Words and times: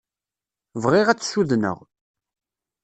Bɣiɣ 0.81 1.07
ad 1.07 1.17
tt-sudneɣ. 1.19 1.77